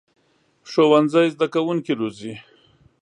[0.69, 2.33] ښوونځی زده کوونکي روزي